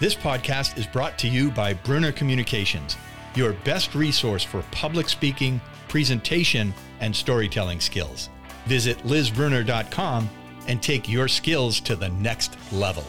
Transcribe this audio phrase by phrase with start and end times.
[0.00, 2.96] This podcast is brought to you by Brunner Communications,
[3.34, 8.28] your best resource for public speaking, presentation, and storytelling skills.
[8.66, 10.30] Visit lizbrunner.com
[10.68, 13.02] and take your skills to the next level.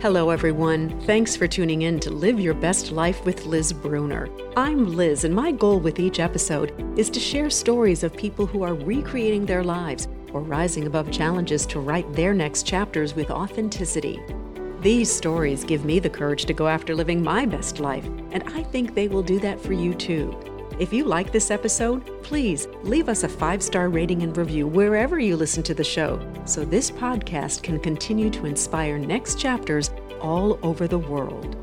[0.00, 1.00] Hello, everyone.
[1.02, 4.28] Thanks for tuning in to Live Your Best Life with Liz Brunner.
[4.56, 8.64] I'm Liz, and my goal with each episode is to share stories of people who
[8.64, 14.20] are recreating their lives or rising above challenges to write their next chapters with authenticity.
[14.80, 18.62] These stories give me the courage to go after living my best life, and I
[18.62, 20.38] think they will do that for you too.
[20.78, 25.18] If you like this episode, please leave us a five star rating and review wherever
[25.18, 29.90] you listen to the show so this podcast can continue to inspire next chapters
[30.20, 31.56] all over the world.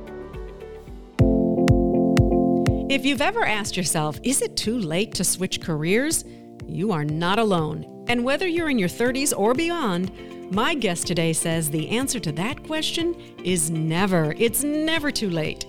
[2.92, 6.26] If you've ever asked yourself, is it too late to switch careers?
[6.68, 7.95] You are not alone.
[8.08, 10.12] And whether you're in your 30s or beyond,
[10.52, 14.36] my guest today says the answer to that question is never.
[14.38, 15.66] It's never too late.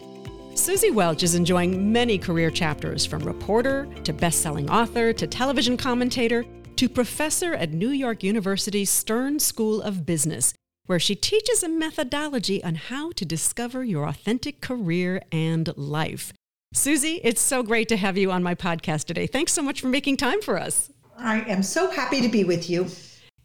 [0.55, 5.77] Suzy Welch is enjoying many career chapters from reporter to best selling author to television
[5.77, 6.45] commentator
[6.77, 10.53] to professor at New York University's Stern School of Business,
[10.87, 16.33] where she teaches a methodology on how to discover your authentic career and life.
[16.75, 19.27] Susie, it's so great to have you on my podcast today.
[19.27, 20.91] Thanks so much for making time for us.
[21.19, 22.89] I am so happy to be with you.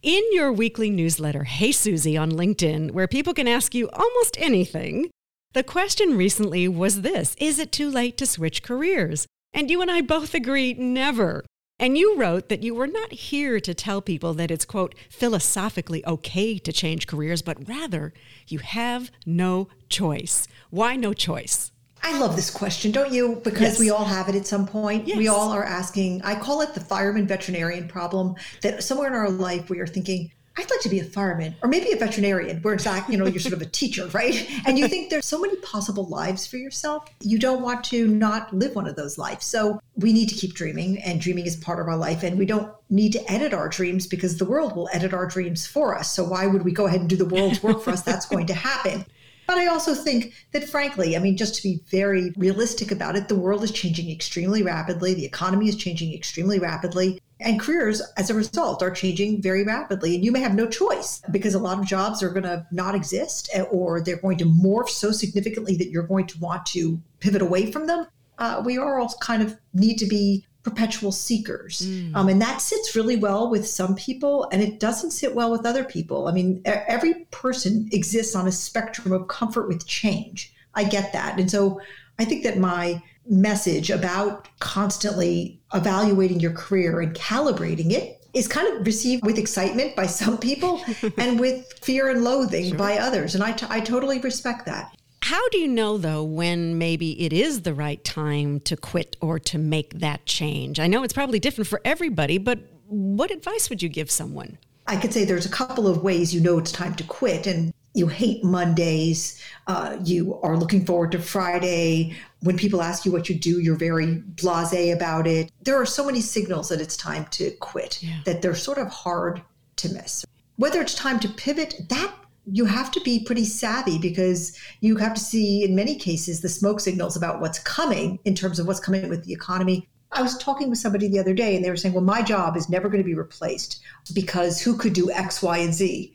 [0.02, 5.10] In your weekly newsletter, Hey Suzy on LinkedIn, where people can ask you almost anything,
[5.52, 9.26] the question recently was this Is it too late to switch careers?
[9.54, 11.44] And you and I both agree never.
[11.78, 16.06] And you wrote that you were not here to tell people that it's, quote, philosophically
[16.06, 18.12] okay to change careers, but rather
[18.46, 20.46] you have no choice.
[20.70, 21.72] Why no choice?
[22.02, 23.40] I love this question, don't you?
[23.44, 23.78] Because yes.
[23.78, 25.06] we all have it at some point.
[25.06, 25.16] Yes.
[25.16, 29.30] We all are asking, I call it the fireman veterinarian problem, that somewhere in our
[29.30, 32.74] life we are thinking, I'd like to be a fireman or maybe a veterinarian where
[32.74, 34.46] it's like, you know, you're sort of a teacher, right?
[34.66, 37.08] And you think there's so many possible lives for yourself.
[37.20, 39.46] You don't want to not live one of those lives.
[39.46, 42.22] So we need to keep dreaming and dreaming is part of our life.
[42.22, 45.66] And we don't need to edit our dreams because the world will edit our dreams
[45.66, 46.12] for us.
[46.12, 48.02] So why would we go ahead and do the world's work for us?
[48.02, 49.06] That's going to happen.
[49.46, 53.28] But I also think that, frankly, I mean, just to be very realistic about it,
[53.28, 55.14] the world is changing extremely rapidly.
[55.14, 57.20] The economy is changing extremely rapidly.
[57.40, 60.14] And careers, as a result, are changing very rapidly.
[60.14, 62.94] And you may have no choice because a lot of jobs are going to not
[62.94, 67.00] exist eh, or they're going to morph so significantly that you're going to want to
[67.20, 68.06] pivot away from them.
[68.38, 71.82] Uh, we all kind of need to be perpetual seekers.
[71.82, 72.14] Mm.
[72.14, 75.66] Um, and that sits really well with some people and it doesn't sit well with
[75.66, 76.28] other people.
[76.28, 80.54] I mean, every person exists on a spectrum of comfort with change.
[80.74, 81.38] I get that.
[81.38, 81.80] And so
[82.18, 88.74] I think that my message about constantly evaluating your career and calibrating it is kind
[88.74, 90.82] of received with excitement by some people
[91.18, 92.78] and with fear and loathing sure.
[92.78, 93.34] by others.
[93.34, 94.96] And I, t- I totally respect that.
[95.22, 99.38] How do you know, though, when maybe it is the right time to quit or
[99.38, 100.80] to make that change?
[100.80, 104.58] I know it's probably different for everybody, but what advice would you give someone?
[104.88, 107.46] I could say there's a couple of ways you know it's time to quit.
[107.46, 109.40] And you hate Mondays.
[109.68, 112.16] Uh, you are looking forward to Friday.
[112.40, 115.52] When people ask you what you do, you're very blase about it.
[115.62, 118.20] There are so many signals that it's time to quit yeah.
[118.24, 119.42] that they're sort of hard
[119.76, 120.24] to miss.
[120.56, 122.12] Whether it's time to pivot, that
[122.46, 126.48] you have to be pretty savvy because you have to see, in many cases, the
[126.48, 129.88] smoke signals about what's coming in terms of what's coming with the economy.
[130.10, 132.56] I was talking with somebody the other day and they were saying, well, my job
[132.56, 133.80] is never going to be replaced
[134.12, 136.14] because who could do X, Y, and Z?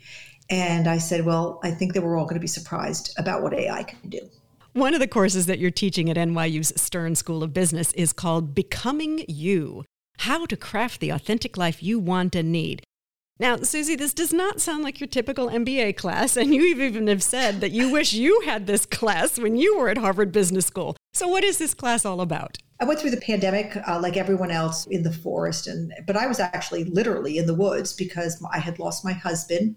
[0.50, 3.54] And I said, well, I think that we're all going to be surprised about what
[3.54, 4.30] AI can do.
[4.74, 8.54] One of the courses that you're teaching at NYU's Stern School of Business is called
[8.54, 9.84] Becoming You
[10.20, 12.84] How to Craft the Authentic Life You Want and Need.
[13.40, 17.22] Now, Suzy, this does not sound like your typical MBA class, and you even have
[17.22, 20.98] said that you wish you had this class when you were at Harvard Business School.
[21.14, 22.58] So, what is this class all about?
[22.80, 26.26] I went through the pandemic uh, like everyone else in the forest, and but I
[26.26, 29.76] was actually literally in the woods because I had lost my husband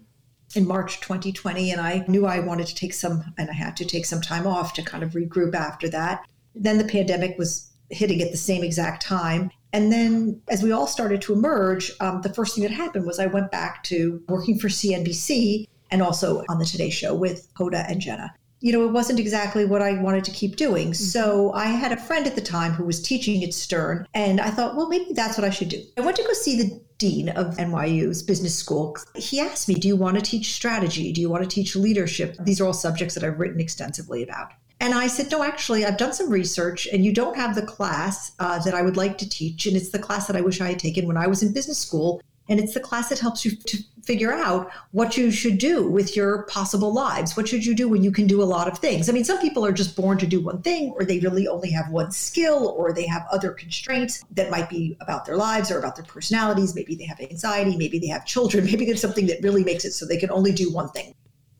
[0.55, 3.85] in March 2020, and I knew I wanted to take some, and I had to
[3.85, 6.25] take some time off to kind of regroup after that.
[6.55, 9.51] Then the pandemic was hitting at the same exact time.
[9.73, 13.19] And then, as we all started to emerge, um, the first thing that happened was
[13.19, 17.89] I went back to working for CNBC and also on the Today Show with Hoda
[17.89, 18.33] and Jenna.
[18.59, 20.87] You know, it wasn't exactly what I wanted to keep doing.
[20.87, 20.93] Mm-hmm.
[20.93, 24.51] So I had a friend at the time who was teaching at Stern, and I
[24.51, 25.81] thought, well, maybe that's what I should do.
[25.97, 28.95] I went to go see the dean of NYU's business school.
[29.15, 31.11] He asked me, Do you want to teach strategy?
[31.11, 32.35] Do you want to teach leadership?
[32.41, 34.51] These are all subjects that I've written extensively about.
[34.81, 38.31] And I said, no, actually, I've done some research and you don't have the class
[38.39, 39.67] uh, that I would like to teach.
[39.67, 41.77] And it's the class that I wish I had taken when I was in business
[41.77, 42.19] school.
[42.49, 46.15] And it's the class that helps you to figure out what you should do with
[46.15, 47.37] your possible lives.
[47.37, 49.07] What should you do when you can do a lot of things?
[49.07, 51.69] I mean, some people are just born to do one thing, or they really only
[51.69, 55.77] have one skill, or they have other constraints that might be about their lives or
[55.77, 56.73] about their personalities.
[56.73, 59.91] Maybe they have anxiety, maybe they have children, maybe there's something that really makes it
[59.91, 61.13] so they can only do one thing,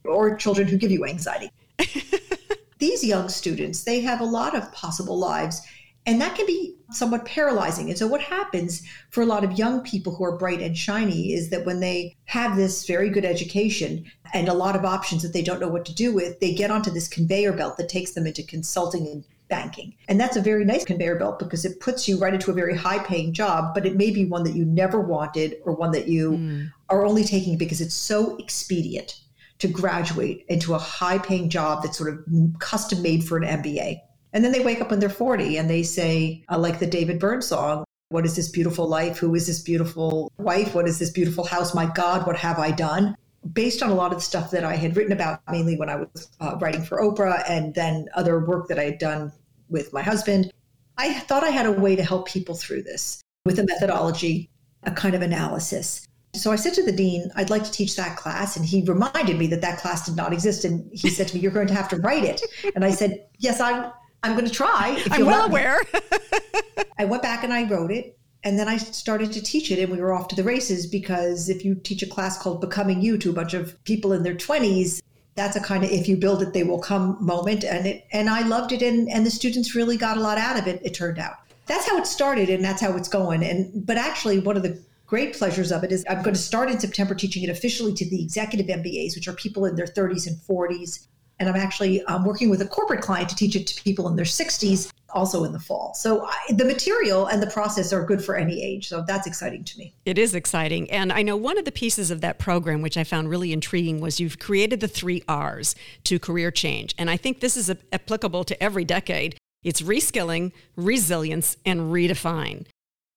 [0.04, 1.52] or children who give you anxiety.
[2.82, 5.62] These young students, they have a lot of possible lives
[6.06, 7.90] and that can be somewhat paralyzing.
[7.90, 8.82] And so, what happens
[9.12, 12.16] for a lot of young people who are bright and shiny is that when they
[12.26, 15.86] have this very good education and a lot of options that they don't know what
[15.86, 19.24] to do with, they get onto this conveyor belt that takes them into consulting and
[19.48, 19.94] banking.
[20.08, 22.76] And that's a very nice conveyor belt because it puts you right into a very
[22.76, 26.08] high paying job, but it may be one that you never wanted or one that
[26.08, 26.72] you mm.
[26.90, 29.20] are only taking because it's so expedient
[29.62, 32.26] to graduate into a high paying job that's sort of
[32.58, 33.98] custom made for an MBA.
[34.34, 37.44] And then they wake up when they're 40 and they say, like the David Byrne
[37.44, 39.20] song, What is this beautiful life?
[39.20, 40.74] Who is this beautiful wife?
[40.74, 41.76] What is this beautiful house?
[41.76, 43.16] My God, what have I done?
[43.54, 45.98] Based on a lot of the stuff that I had written about, mainly when I
[45.98, 49.32] was uh, writing for Oprah and then other work that I had done
[49.70, 50.52] with my husband,
[50.98, 54.50] I thought I had a way to help people through this with a methodology,
[54.84, 56.08] a kind of analysis.
[56.34, 58.56] So I said to the dean, I'd like to teach that class.
[58.56, 60.64] And he reminded me that that class did not exist.
[60.64, 62.42] And he said to me, You're going to have to write it.
[62.76, 63.92] And I said, Yes, I'm,
[64.24, 65.02] I'm going to try.
[65.12, 65.82] I'm well aware.
[66.98, 68.18] I went back and I wrote it.
[68.44, 71.48] And then I started to teach it, and we were off to the races because
[71.48, 74.34] if you teach a class called Becoming You to a bunch of people in their
[74.34, 75.00] 20s,
[75.36, 77.64] that's a kind of if you build it, they will come moment.
[77.64, 80.58] And it and I loved it, and, and the students really got a lot out
[80.58, 81.36] of it, it turned out.
[81.68, 83.44] That's how it started, and that's how it's going.
[83.44, 84.82] And but actually, one of the
[85.12, 88.10] great pleasures of it is I'm going to start in September teaching it officially to
[88.10, 92.24] the executive MBAs, which are people in their 30s and 40s and I'm actually um,
[92.24, 95.52] working with a corporate client to teach it to people in their 60s, also in
[95.52, 95.94] the fall.
[95.96, 98.88] So I, the material and the process are good for any age.
[98.88, 99.94] So that's exciting to me.
[100.06, 100.90] It is exciting.
[100.92, 104.00] And I know one of the pieces of that program, which I found really intriguing,
[104.00, 105.76] was you've created the three R's
[106.06, 106.96] to career change.
[106.98, 109.36] And I think this is applicable to every decade.
[109.64, 112.66] It's reskilling, resilience, and redefine.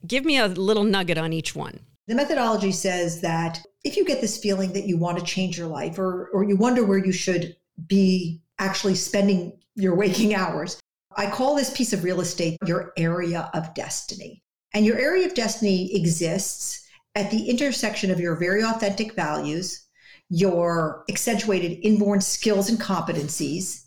[0.06, 1.80] Give me a little nugget on each one.
[2.06, 5.68] The methodology says that if you get this feeling that you want to change your
[5.68, 7.56] life or, or you wonder where you should
[7.86, 10.80] be actually spending your waking hours.
[11.16, 14.42] I call this piece of real estate your area of destiny.
[14.72, 19.86] And your area of destiny exists at the intersection of your very authentic values,
[20.28, 23.84] your accentuated inborn skills and competencies,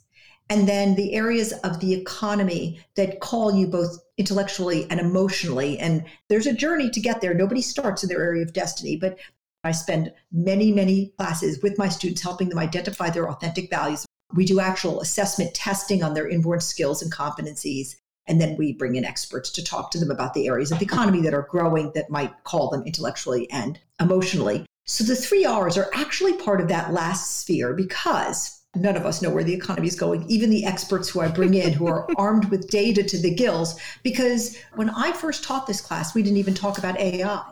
[0.50, 5.78] and then the areas of the economy that call you both intellectually and emotionally.
[5.80, 7.34] And there's a journey to get there.
[7.34, 9.18] Nobody starts in their area of destiny, but
[9.64, 14.06] I spend many, many classes with my students helping them identify their authentic values.
[14.34, 17.96] We do actual assessment testing on their inborn skills and competencies.
[18.28, 20.86] And then we bring in experts to talk to them about the areas of the
[20.86, 24.66] economy that are growing that might call them intellectually and emotionally.
[24.86, 29.22] So the three R's are actually part of that last sphere because none of us
[29.22, 32.08] know where the economy is going, even the experts who I bring in who are
[32.18, 33.80] armed with data to the gills.
[34.04, 37.44] Because when I first taught this class, we didn't even talk about AI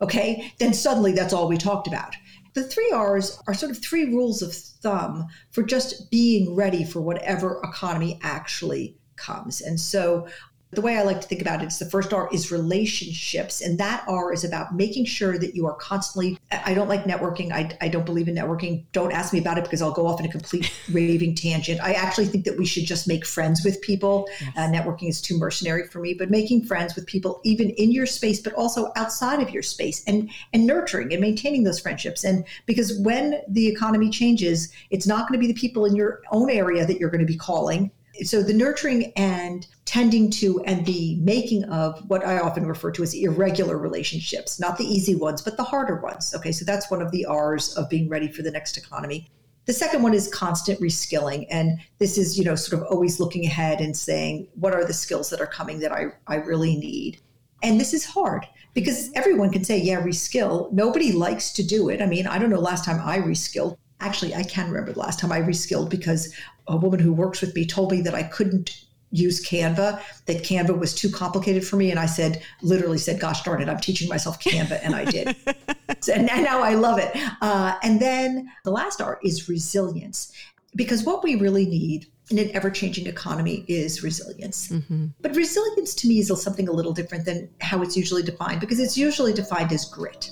[0.00, 2.14] okay, then suddenly that's all we talked about.
[2.54, 7.00] The three R's are sort of three rules of thumb for just being ready for
[7.00, 9.60] whatever economy actually comes.
[9.60, 10.26] And so
[10.72, 13.60] the way I like to think about it is the first R is relationships.
[13.60, 17.52] And that R is about making sure that you are constantly, I don't like networking.
[17.52, 18.84] I, I don't believe in networking.
[18.92, 21.80] Don't ask me about it because I'll go off in a complete raving tangent.
[21.80, 24.28] I actually think that we should just make friends with people.
[24.40, 24.52] Yes.
[24.56, 28.06] Uh, networking is too mercenary for me, but making friends with people, even in your
[28.06, 32.24] space, but also outside of your space and, and nurturing and maintaining those friendships.
[32.24, 36.22] And because when the economy changes, it's not going to be the people in your
[36.32, 37.92] own area that you're going to be calling
[38.24, 43.02] so the nurturing and tending to and the making of what I often refer to
[43.02, 46.34] as irregular relationships, not the easy ones, but the harder ones.
[46.34, 49.30] Okay, so that's one of the R's of being ready for the next economy.
[49.64, 51.46] The second one is constant reskilling.
[51.50, 54.92] And this is, you know, sort of always looking ahead and saying, what are the
[54.92, 57.18] skills that are coming that I, I really need?
[57.62, 60.70] And this is hard because everyone can say, yeah, reskill.
[60.72, 62.02] Nobody likes to do it.
[62.02, 63.78] I mean, I don't know last time I reskilled.
[64.00, 66.34] Actually, I can remember the last time I reskilled because
[66.66, 70.78] a woman who works with me told me that I couldn't use Canva, that Canva
[70.78, 71.90] was too complicated for me.
[71.90, 74.80] And I said, literally said, gosh darn it, I'm teaching myself Canva.
[74.82, 75.36] And I did.
[76.12, 77.10] and now I love it.
[77.40, 80.32] Uh, and then the last art is resilience,
[80.74, 84.68] because what we really need in an ever changing economy is resilience.
[84.68, 85.06] Mm-hmm.
[85.20, 88.80] But resilience to me is something a little different than how it's usually defined, because
[88.80, 90.30] it's usually defined as grit.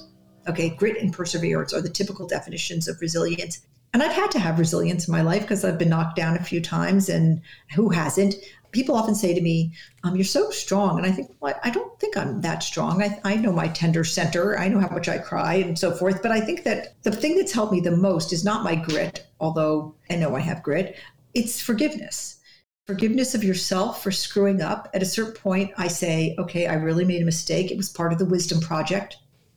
[0.49, 3.61] Okay, grit and perseverance are the typical definitions of resilience.
[3.95, 6.43] And I've had to have resilience in my life because I've been knocked down a
[6.43, 7.41] few times, and
[7.75, 8.35] who hasn't?
[8.75, 10.99] People often say to me, um, You're so strong.
[10.99, 13.03] And I think, well, I don't think I'm that strong.
[13.03, 16.21] I, I know my tender center, I know how much I cry and so forth.
[16.21, 19.27] But I think that the thing that's helped me the most is not my grit,
[19.41, 20.97] although I know I have grit,
[21.33, 22.41] it's forgiveness.
[22.87, 24.91] Forgiveness of yourself for screwing up.
[24.93, 27.71] At a certain point, I say, Okay, I really made a mistake.
[27.71, 29.17] It was part of the wisdom project.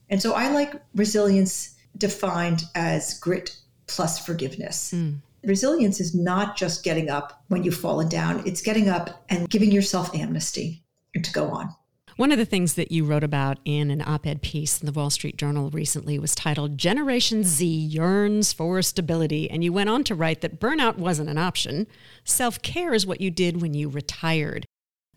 [0.09, 3.57] And so I like resilience defined as grit
[3.87, 4.93] plus forgiveness.
[4.93, 5.21] Mm.
[5.47, 9.71] Resilience is not just getting up when you've fallen down, it's getting up and giving
[9.71, 10.83] yourself amnesty
[11.15, 11.73] to go on.
[12.17, 14.91] One of the things that you wrote about in an op ed piece in the
[14.91, 19.49] Wall Street Journal recently was titled Generation Z Yearns for Stability.
[19.49, 21.87] And you went on to write that burnout wasn't an option.
[22.25, 24.65] Self care is what you did when you retired.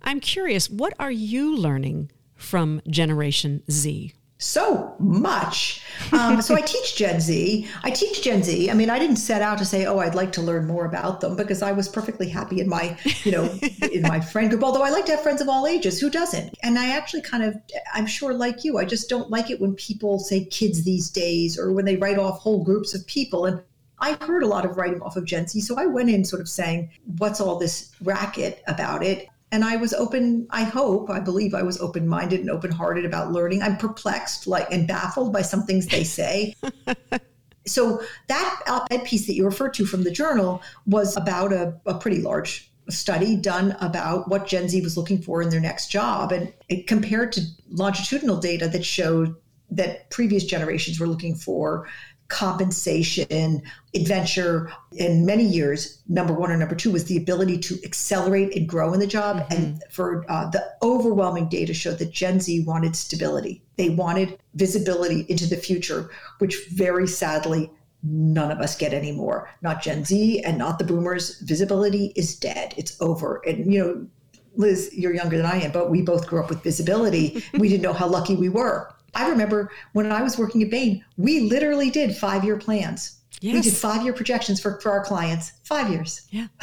[0.02, 4.12] I'm curious, what are you learning from Generation Z?
[4.40, 5.82] So much.
[6.12, 7.68] Um, so I teach Gen Z.
[7.84, 8.70] I teach Gen Z.
[8.70, 11.20] I mean, I didn't set out to say, oh, I'd like to learn more about
[11.20, 13.44] them because I was perfectly happy in my, you know,
[13.92, 14.64] in my friend group.
[14.64, 16.00] Although I like to have friends of all ages.
[16.00, 16.56] Who doesn't?
[16.62, 17.54] And I actually kind of,
[17.94, 21.58] I'm sure, like you, I just don't like it when people say kids these days
[21.58, 23.44] or when they write off whole groups of people.
[23.44, 23.62] And
[23.98, 25.60] I heard a lot of writing off of Gen Z.
[25.60, 29.28] So I went in sort of saying, what's all this racket about it?
[29.52, 30.46] And I was open.
[30.50, 33.62] I hope, I believe, I was open minded and open hearted about learning.
[33.62, 36.54] I'm perplexed, like, and baffled by some things they say.
[37.66, 41.94] so that op-ed piece that you referred to from the journal was about a, a
[41.94, 46.32] pretty large study done about what Gen Z was looking for in their next job,
[46.32, 49.36] and it compared to longitudinal data that showed
[49.70, 51.88] that previous generations were looking for
[52.30, 53.62] compensation,
[53.94, 56.00] adventure in many years.
[56.08, 59.38] Number one or number two was the ability to accelerate and grow in the job.
[59.38, 59.52] Mm-hmm.
[59.52, 63.62] And for uh, the overwhelming data showed that Gen Z wanted stability.
[63.76, 67.70] They wanted visibility into the future, which very sadly
[68.02, 69.50] none of us get anymore.
[69.60, 71.40] Not Gen Z and not the boomers.
[71.40, 72.74] Visibility is dead.
[72.76, 73.42] It's over.
[73.46, 74.06] And you know,
[74.56, 77.42] Liz, you're younger than I am, but we both grew up with visibility.
[77.58, 78.92] we didn't know how lucky we were.
[79.14, 83.20] I remember when I was working at Bain, we literally did five year plans.
[83.40, 83.54] Yes.
[83.54, 85.52] We did five year projections for, for our clients.
[85.64, 86.26] Five years.
[86.30, 86.48] Yeah.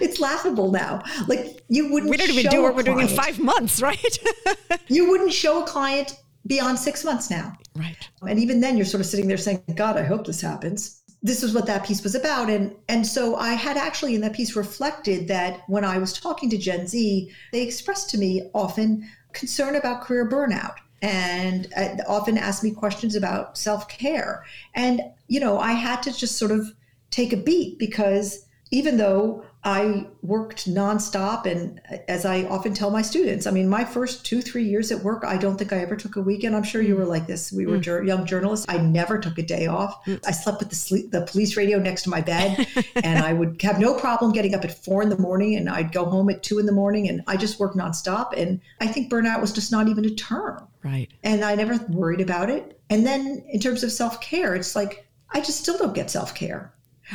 [0.00, 1.02] it's laughable now.
[1.28, 2.10] Like you wouldn't.
[2.10, 4.18] We don't even do what we're doing in five months, right?
[4.88, 7.52] you wouldn't show a client beyond six months now.
[7.76, 7.96] Right.
[8.26, 11.42] And even then, you're sort of sitting there saying, "God, I hope this happens." This
[11.42, 14.56] is what that piece was about, and and so I had actually in that piece
[14.56, 19.76] reflected that when I was talking to Gen Z, they expressed to me often concern
[19.76, 24.44] about career burnout and uh, often ask me questions about self care.
[24.74, 26.74] And, you know, I had to just sort of
[27.10, 33.02] take a beat because even though I worked nonstop, and as I often tell my
[33.02, 35.96] students, I mean, my first two, three years at work, I don't think I ever
[35.96, 36.56] took a weekend.
[36.56, 37.52] I'm sure you were like this.
[37.52, 37.82] We were mm.
[37.82, 38.64] jur- young journalists.
[38.70, 40.02] I never took a day off.
[40.06, 40.20] Mm.
[40.26, 42.66] I slept with the, sleep, the police radio next to my bed,
[43.04, 45.92] and I would have no problem getting up at four in the morning, and I'd
[45.92, 48.32] go home at two in the morning, and I just worked nonstop.
[48.34, 50.66] And I think burnout was just not even a term.
[50.82, 51.10] Right.
[51.22, 52.80] And I never worried about it.
[52.88, 56.34] And then in terms of self care, it's like I just still don't get self
[56.34, 56.72] care.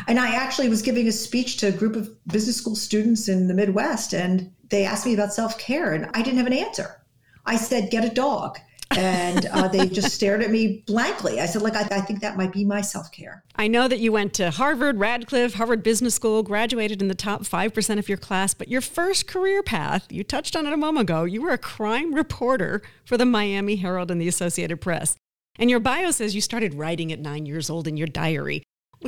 [0.08, 3.48] And I actually was giving a speech to a group of business school students in
[3.48, 7.02] the Midwest, and they asked me about self care, and I didn't have an answer.
[7.46, 8.60] I said, get a dog.
[8.92, 11.42] and uh, they just stared at me blankly.
[11.42, 14.00] I said, "Like, I, I think that might be my self care." I know that
[14.00, 18.08] you went to Harvard, Radcliffe, Harvard Business School, graduated in the top five percent of
[18.08, 18.54] your class.
[18.54, 21.24] But your first career path, you touched on it a moment ago.
[21.24, 25.16] You were a crime reporter for the Miami Herald and the Associated Press.
[25.58, 28.62] And your bio says you started writing at nine years old in your diary.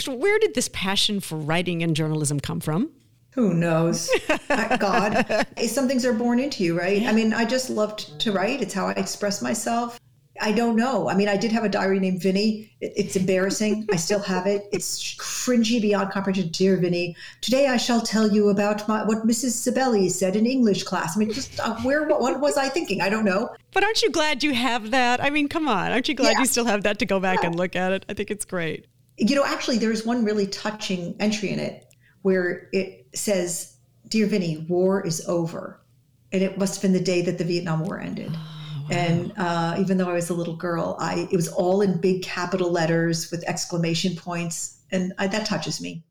[0.08, 2.92] Where did this passion for writing and journalism come from?
[3.32, 4.10] Who knows?
[4.80, 7.04] God, some things are born into you, right?
[7.04, 8.62] I mean, I just loved to write.
[8.62, 10.00] It's how I express myself.
[10.42, 11.10] I don't know.
[11.10, 12.72] I mean, I did have a diary named Vinny.
[12.82, 13.88] It's embarrassing.
[13.92, 14.68] I still have it.
[14.72, 16.52] It's cringy beyond comprehension.
[16.52, 19.54] Dear Vinny, today I shall tell you about my, what Mrs.
[19.54, 21.16] Sibeli said in English class.
[21.16, 23.02] I mean, just uh, where, what, what, was I thinking?
[23.02, 23.50] I don't know.
[23.72, 25.24] But aren't you glad you have that?
[25.24, 25.92] I mean, come on.
[25.92, 26.40] Aren't you glad yeah.
[26.40, 27.48] you still have that to go back yeah.
[27.48, 28.06] and look at it?
[28.10, 28.86] I think it's great.
[29.18, 31.86] You know, actually, there's one really touching entry in it
[32.22, 33.78] where it says,
[34.10, 35.82] Dear Vinny, war is over.
[36.32, 38.32] And it must have been the day that the Vietnam War ended.
[38.34, 38.96] Oh, wow.
[38.96, 42.22] And uh, even though I was a little girl, I it was all in big
[42.22, 46.04] capital letters with exclamation points, and I, that touches me.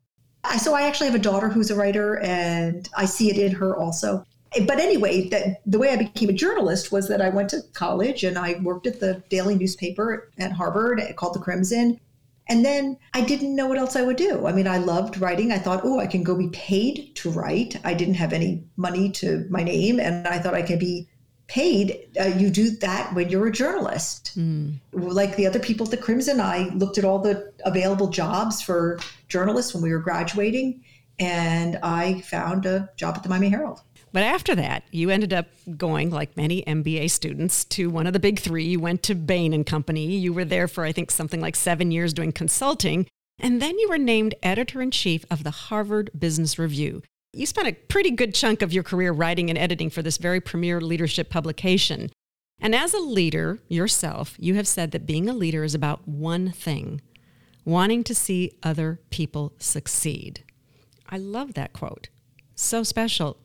[0.43, 3.51] I, so I actually have a daughter who's a writer, and I see it in
[3.53, 4.25] her also.
[4.65, 8.23] But anyway, that, the way I became a journalist was that I went to college
[8.23, 11.99] and I worked at the daily newspaper at Harvard called the Crimson.
[12.49, 14.47] And then I didn't know what else I would do.
[14.47, 15.51] I mean, I loved writing.
[15.51, 17.79] I thought, oh, I can go be paid to write.
[17.83, 19.99] I didn't have any money to my name.
[19.99, 21.07] And I thought I could be
[21.47, 22.07] paid.
[22.19, 24.37] Uh, you do that when you're a journalist.
[24.37, 24.79] Mm.
[24.91, 28.99] Like the other people at the Crimson, I looked at all the available jobs for
[29.27, 30.83] journalists when we were graduating,
[31.19, 33.81] and I found a job at the Miami Herald.
[34.13, 35.47] But after that, you ended up
[35.77, 38.65] going, like many MBA students, to one of the big three.
[38.65, 40.17] You went to Bain and Company.
[40.17, 43.07] You were there for, I think, something like seven years doing consulting.
[43.39, 47.03] And then you were named editor in chief of the Harvard Business Review.
[47.33, 50.39] You spent a pretty good chunk of your career writing and editing for this very
[50.39, 52.09] premier leadership publication.
[52.59, 56.51] And as a leader yourself, you have said that being a leader is about one
[56.51, 57.01] thing
[57.63, 60.41] wanting to see other people succeed.
[61.09, 62.07] I love that quote.
[62.55, 63.37] So special.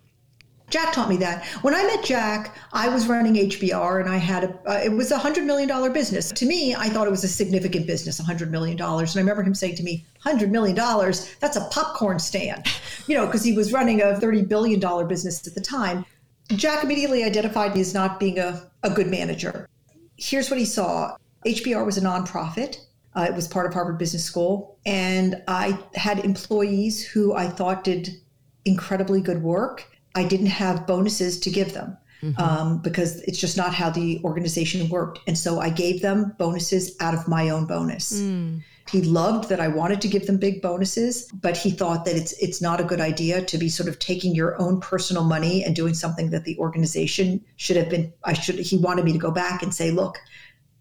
[0.72, 1.44] Jack taught me that.
[1.60, 5.12] When I met Jack, I was running HBR and I had a, uh, it was
[5.12, 6.32] a $100 million business.
[6.32, 8.80] To me, I thought it was a significant business, $100 million.
[8.80, 12.66] And I remember him saying to me, $100 million, that's a popcorn stand,
[13.06, 16.06] you know, because he was running a $30 billion business at the time.
[16.48, 19.68] Jack immediately identified me as not being a, a good manager.
[20.16, 22.78] Here's what he saw HBR was a nonprofit.
[23.14, 24.78] Uh, it was part of Harvard Business School.
[24.86, 28.08] And I had employees who I thought did
[28.64, 32.40] incredibly good work I didn't have bonuses to give them mm-hmm.
[32.40, 35.20] um, because it's just not how the organization worked.
[35.26, 38.12] And so I gave them bonuses out of my own bonus.
[38.20, 38.62] Mm.
[38.90, 42.32] He loved that I wanted to give them big bonuses, but he thought that it's
[42.34, 45.74] it's not a good idea to be sort of taking your own personal money and
[45.74, 48.12] doing something that the organization should have been.
[48.24, 48.56] I should.
[48.56, 50.18] He wanted me to go back and say, look,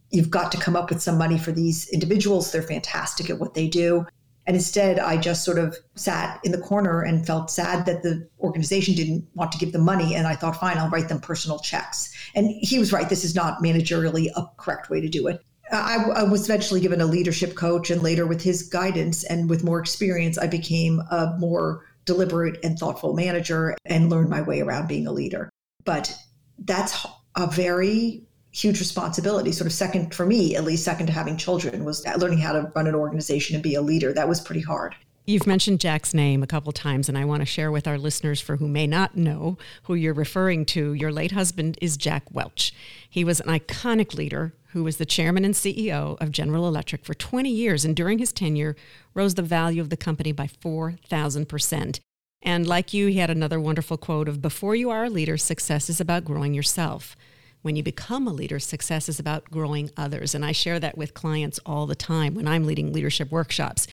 [0.10, 2.52] you've got to come up with some money for these individuals.
[2.52, 4.08] They're fantastic at what they do.
[4.48, 8.28] And instead, I just sort of sat in the corner and felt sad that the
[8.40, 10.16] organization didn't want to give them money.
[10.16, 12.12] And I thought, fine, I'll write them personal checks.
[12.34, 13.08] And he was right.
[13.08, 15.44] This is not managerially a correct way to do it.
[15.72, 19.64] I, I, was eventually given a leadership coach, and later, with his guidance and with
[19.64, 24.88] more experience, I became a more deliberate and thoughtful manager and learned my way around
[24.88, 25.50] being a leader.
[25.86, 26.14] But
[26.60, 27.06] that's
[27.36, 31.86] a very huge responsibility sort of second for me at least second to having children
[31.86, 34.96] was learning how to run an organization and be a leader that was pretty hard
[35.28, 38.42] You've mentioned Jack's name a couple times, and I want to share with our listeners
[38.42, 40.94] for who may not know who you're referring to.
[40.94, 42.74] Your late husband is Jack Welch.
[43.08, 47.14] He was an iconic leader who was the chairman and CEO of General Electric for
[47.14, 48.76] 20 years, and during his tenure,
[49.14, 52.00] rose the value of the company by 4,000%.
[52.42, 55.88] And like you, he had another wonderful quote of Before you are a leader, success
[55.88, 57.16] is about growing yourself
[57.62, 60.34] when you become a leader, success is about growing others.
[60.36, 63.88] And I share that with clients all the time when I'm leading leadership workshops.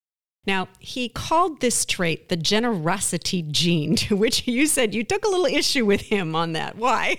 [0.47, 5.29] Now, he called this trait the generosity gene, to which you said you took a
[5.29, 6.77] little issue with him on that.
[6.77, 7.19] Why?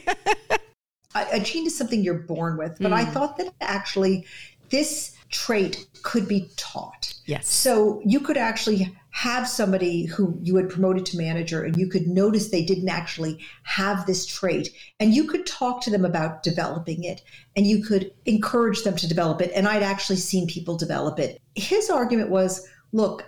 [1.16, 2.96] a gene is something you're born with, but mm.
[2.96, 4.26] I thought that actually
[4.70, 7.14] this trait could be taught.
[7.26, 7.48] Yes.
[7.48, 12.08] So you could actually have somebody who you had promoted to manager and you could
[12.08, 14.69] notice they didn't actually have this trait
[15.00, 17.22] and you could talk to them about developing it
[17.56, 19.52] and you could encourage them to develop it.
[19.56, 21.41] And i'd actually seen people develop it.
[21.56, 23.26] His argument was look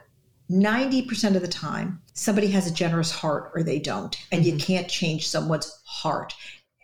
[0.52, 4.58] 90% of the time somebody has a generous heart or they don't and mm-hmm.
[4.58, 6.36] you can't change someone's heart.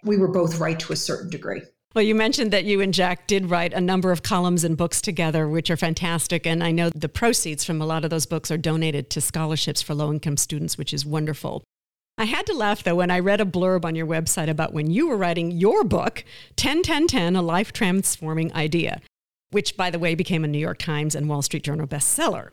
[0.04, 1.62] We were both right to a certain degree
[1.98, 5.02] well, you mentioned that you and Jack did write a number of columns and books
[5.02, 6.46] together, which are fantastic.
[6.46, 9.82] And I know the proceeds from a lot of those books are donated to scholarships
[9.82, 11.64] for low income students, which is wonderful.
[12.16, 14.92] I had to laugh though when I read a blurb on your website about when
[14.92, 16.24] you were writing your book,
[16.56, 19.02] 10 10 10 A Life Transforming Idea,
[19.50, 22.52] which, by the way, became a New York Times and Wall Street Journal bestseller.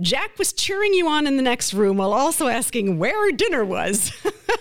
[0.00, 4.10] Jack was cheering you on in the next room while also asking where dinner was.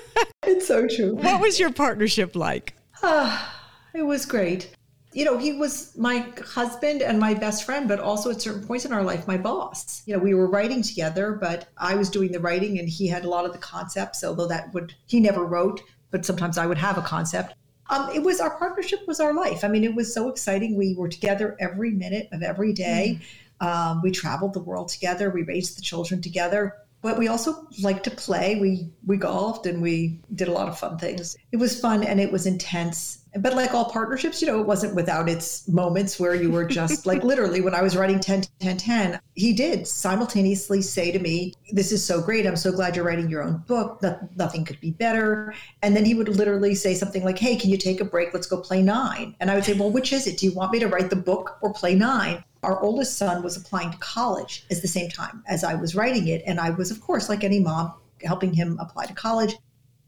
[0.43, 1.15] it's so true.
[1.15, 2.73] What was your partnership like?
[3.95, 4.75] It was great.
[5.13, 8.83] You know, he was my husband and my best friend, but also at certain points
[8.83, 10.03] in our life, my boss.
[10.05, 13.23] You know, we were writing together, but I was doing the writing and he had
[13.23, 15.81] a lot of the concepts, although that would, he never wrote,
[16.11, 17.55] but sometimes I would have a concept.
[17.89, 19.63] Um, it was our partnership was our life.
[19.63, 20.75] I mean, it was so exciting.
[20.75, 23.21] We were together every minute of every day.
[23.61, 23.65] Mm.
[23.65, 25.29] Um, we traveled the world together.
[25.29, 28.55] We raised the children together but we also liked to play.
[28.59, 31.37] We we golfed and we did a lot of fun things.
[31.51, 33.19] It was fun and it was intense.
[33.37, 37.05] But like all partnerships, you know, it wasn't without its moments where you were just
[37.05, 41.53] like literally when I was writing 10 10 10, he did simultaneously say to me,
[41.71, 42.47] "This is so great.
[42.47, 43.99] I'm so glad you're writing your own book.
[43.99, 47.69] That nothing could be better." And then he would literally say something like, "Hey, can
[47.69, 48.33] you take a break?
[48.33, 50.39] Let's go play 9." And I would say, "Well, which is it?
[50.39, 53.55] Do you want me to write the book or play 9?" Our oldest son was
[53.55, 56.41] applying to college at the same time as I was writing it.
[56.45, 59.55] And I was, of course, like any mom, helping him apply to college.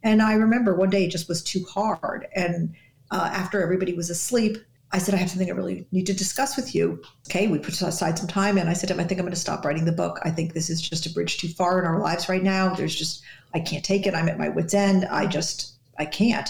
[0.04, 2.28] And I remember one day it just was too hard.
[2.36, 2.74] And
[3.12, 4.58] uh, after everybody was asleep,
[4.92, 7.02] I said, I have something I really need to discuss with you.
[7.30, 9.34] Okay, we put aside some time and I said to him, I think I'm going
[9.34, 10.20] to stop writing the book.
[10.24, 12.74] I think this is just a bridge too far in our lives right now.
[12.74, 13.22] There's just,
[13.54, 14.16] I can't take it.
[14.16, 15.06] I'm at my wit's end.
[15.06, 16.50] I just, I can't.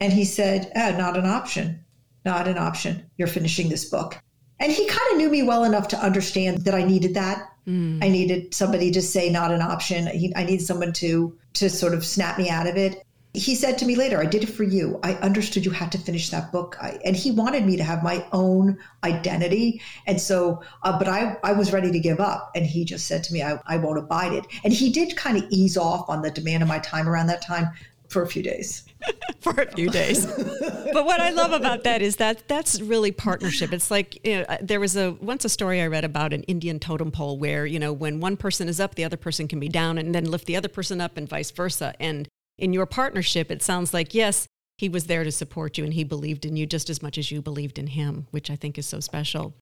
[0.00, 1.84] And he said, ah, Not an option.
[2.24, 3.04] Not an option.
[3.18, 4.18] You're finishing this book.
[4.62, 7.50] And he kind of knew me well enough to understand that I needed that.
[7.66, 8.02] Mm.
[8.02, 10.08] I needed somebody to say not an option.
[10.36, 13.86] I needed someone to to sort of snap me out of it he said to
[13.86, 15.00] me later, I did it for you.
[15.02, 16.76] I understood you had to finish that book.
[16.82, 19.80] I, and he wanted me to have my own identity.
[20.06, 22.50] And so, uh, but I, I was ready to give up.
[22.54, 24.44] And he just said to me, I, I won't abide it.
[24.64, 27.40] And he did kind of ease off on the demand of my time around that
[27.40, 27.70] time
[28.12, 28.84] for a few days.
[29.40, 30.26] for a few days.
[30.26, 33.72] but what I love about that is that that's really partnership.
[33.72, 36.42] It's like you know, uh, there was a once a story I read about an
[36.44, 39.58] Indian totem pole where you know when one person is up, the other person can
[39.58, 41.94] be down, and then lift the other person up, and vice versa.
[41.98, 44.46] And in your partnership, it sounds like, yes,
[44.78, 47.30] he was there to support you and he believed in you just as much as
[47.30, 49.54] you believed in him, which I think is so special.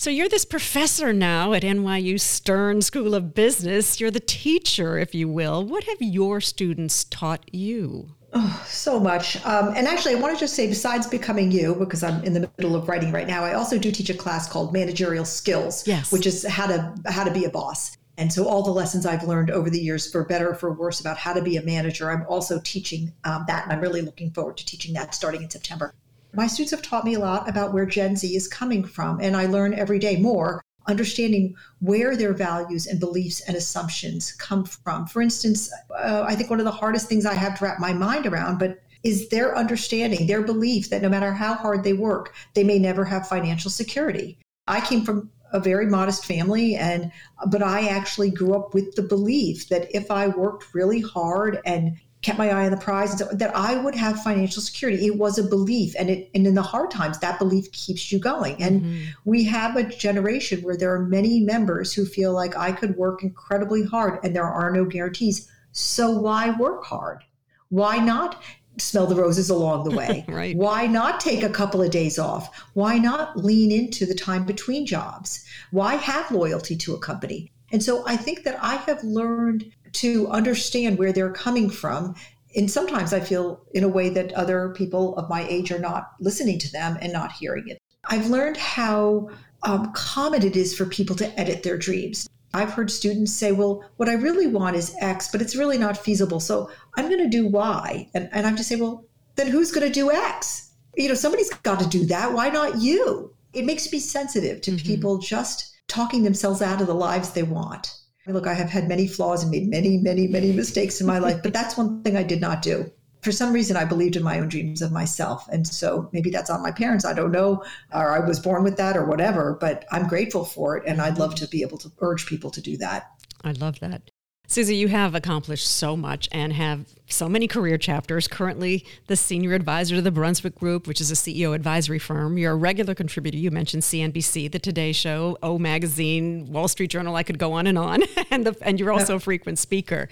[0.00, 4.00] So you're this professor now at NYU Stern School of Business.
[4.00, 5.62] You're the teacher, if you will.
[5.62, 8.14] What have your students taught you?
[8.32, 9.44] Oh, so much.
[9.44, 12.50] Um, and actually, I want to just say, besides becoming you, because I'm in the
[12.56, 16.10] middle of writing right now, I also do teach a class called Managerial Skills, yes.
[16.10, 17.94] which is how to how to be a boss.
[18.16, 21.00] And so, all the lessons I've learned over the years, for better or for worse,
[21.00, 23.64] about how to be a manager, I'm also teaching um, that.
[23.64, 25.92] And I'm really looking forward to teaching that starting in September.
[26.32, 29.20] My students have taught me a lot about where Gen Z is coming from.
[29.20, 34.64] And I learn every day more, understanding where their values and beliefs and assumptions come
[34.64, 35.06] from.
[35.06, 37.92] For instance, uh, I think one of the hardest things I have to wrap my
[37.92, 42.34] mind around, but is their understanding, their belief that no matter how hard they work,
[42.54, 44.38] they may never have financial security.
[44.66, 47.10] I came from a very modest family and
[47.48, 51.96] but I actually grew up with the belief that if I worked really hard and
[52.22, 55.06] kept my eye on the prize so, that I would have financial security.
[55.06, 58.18] It was a belief and it and in the hard times that belief keeps you
[58.18, 58.62] going.
[58.62, 59.04] And mm-hmm.
[59.24, 63.22] we have a generation where there are many members who feel like I could work
[63.22, 65.48] incredibly hard and there are no guarantees.
[65.72, 67.24] So why work hard?
[67.70, 68.42] Why not
[68.76, 70.24] smell the roses along the way?
[70.28, 70.56] right.
[70.56, 72.54] Why not take a couple of days off?
[72.74, 75.44] Why not lean into the time between jobs?
[75.70, 77.52] Why have loyalty to a company?
[77.72, 82.14] And so I think that I have learned to understand where they're coming from.
[82.56, 86.12] And sometimes I feel in a way that other people of my age are not
[86.20, 87.78] listening to them and not hearing it.
[88.04, 89.30] I've learned how
[89.62, 92.28] um, common it is for people to edit their dreams.
[92.52, 95.96] I've heard students say, well, what I really want is X, but it's really not
[95.96, 96.40] feasible.
[96.40, 98.08] So I'm going to do Y.
[98.14, 99.04] And, and I'm just say, well,
[99.36, 100.72] then who's going to do X?
[100.96, 102.32] You know, somebody's got to do that.
[102.32, 103.32] Why not you?
[103.52, 104.86] It makes me sensitive to mm-hmm.
[104.86, 107.94] people just talking themselves out of the lives they want.
[108.26, 111.42] Look, I have had many flaws and made many, many, many mistakes in my life,
[111.42, 112.90] but that's one thing I did not do
[113.22, 115.46] for some reason I believed in my own dreams of myself.
[115.48, 117.04] And so maybe that's on my parents.
[117.04, 120.76] I don't know, or I was born with that or whatever, but I'm grateful for
[120.76, 120.84] it.
[120.86, 123.10] And I'd love to be able to urge people to do that.
[123.44, 124.10] I love that.
[124.50, 128.26] Suzy, you have accomplished so much and have so many career chapters.
[128.26, 132.36] Currently, the senior advisor to the Brunswick Group, which is a CEO advisory firm.
[132.36, 133.38] You're a regular contributor.
[133.38, 137.14] You mentioned CNBC, The Today Show, O Magazine, Wall Street Journal.
[137.14, 138.02] I could go on and on.
[138.32, 140.08] and, the, and you're also a frequent speaker.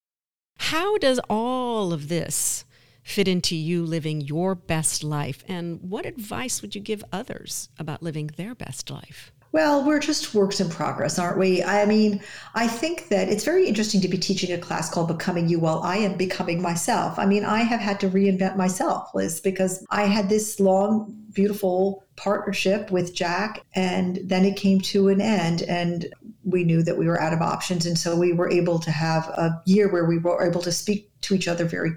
[0.59, 2.65] How does all of this
[3.03, 5.43] fit into you living your best life?
[5.49, 9.33] And what advice would you give others about living their best life?
[9.51, 11.65] Well, we're just works in progress, aren't we?
[11.65, 12.21] I mean,
[12.55, 15.81] I think that it's very interesting to be teaching a class called Becoming You while
[15.83, 17.19] I am becoming myself.
[17.19, 22.05] I mean, I have had to reinvent myself, Liz, because I had this long, beautiful
[22.17, 26.07] partnership with Jack, and then it came to an end, and
[26.45, 27.87] we knew that we were out of options.
[27.87, 31.11] And so we were able to have a year where we were able to speak
[31.23, 31.93] to each other very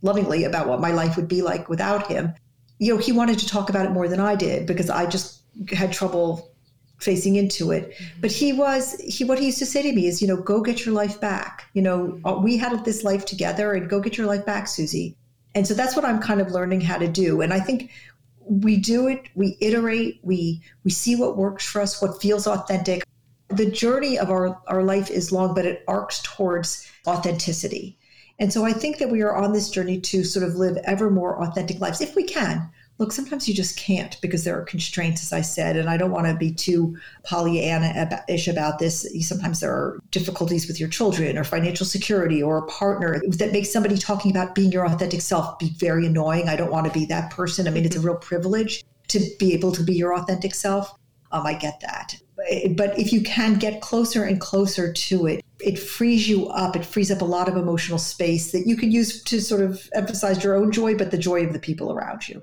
[0.00, 2.32] lovingly about what my life would be like without him.
[2.78, 5.42] You know, he wanted to talk about it more than I did because I just
[5.72, 6.55] had trouble
[6.98, 7.90] facing into it.
[7.90, 8.20] Mm-hmm.
[8.20, 10.60] But he was he what he used to say to me is, you know, go
[10.60, 11.66] get your life back.
[11.74, 15.16] You know, uh, we had this life together and go get your life back, Suzy.
[15.54, 17.40] And so that's what I'm kind of learning how to do.
[17.40, 17.90] And I think
[18.48, 23.02] we do it, we iterate, we we see what works for us, what feels authentic.
[23.48, 27.98] The journey of our, our life is long, but it arcs towards authenticity.
[28.38, 31.10] And so I think that we are on this journey to sort of live ever
[31.10, 32.70] more authentic lives if we can.
[32.98, 36.12] Look, sometimes you just can't because there are constraints, as I said, and I don't
[36.12, 39.06] want to be too Pollyanna-ish about this.
[39.20, 43.70] Sometimes there are difficulties with your children or financial security or a partner that makes
[43.70, 46.48] somebody talking about being your authentic self be very annoying.
[46.48, 47.68] I don't want to be that person.
[47.68, 50.90] I mean, it's a real privilege to be able to be your authentic self.
[51.32, 52.16] Um, I get that.
[52.76, 56.76] But if you can get closer and closer to it, it frees you up.
[56.76, 59.88] It frees up a lot of emotional space that you can use to sort of
[59.94, 62.42] emphasize your own joy, but the joy of the people around you.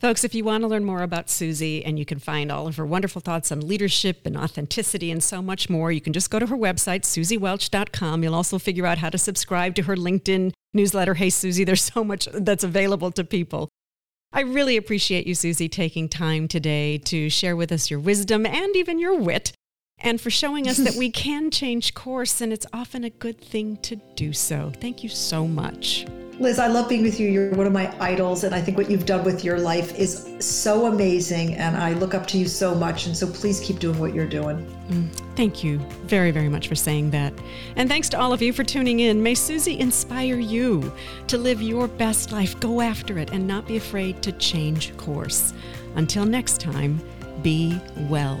[0.00, 2.76] Folks, if you want to learn more about Suzy and you can find all of
[2.76, 6.38] her wonderful thoughts on leadership and authenticity and so much more, you can just go
[6.38, 8.22] to her website, suzywelch.com.
[8.22, 11.12] You'll also figure out how to subscribe to her LinkedIn newsletter.
[11.12, 13.68] Hey, Suzy, there's so much that's available to people.
[14.32, 18.74] I really appreciate you, Suzy, taking time today to share with us your wisdom and
[18.76, 19.52] even your wit,
[20.00, 23.76] and for showing us that we can change course, and it's often a good thing
[23.78, 24.72] to do so.
[24.80, 26.06] Thank you so much.
[26.40, 27.28] Liz, I love being with you.
[27.28, 30.26] You're one of my idols, and I think what you've done with your life is
[30.38, 33.04] so amazing, and I look up to you so much.
[33.04, 34.66] And so please keep doing what you're doing.
[34.88, 37.34] Mm, thank you very, very much for saying that.
[37.76, 39.22] And thanks to all of you for tuning in.
[39.22, 40.90] May Suzy inspire you
[41.26, 45.52] to live your best life, go after it, and not be afraid to change course.
[45.94, 47.02] Until next time,
[47.42, 48.40] be well.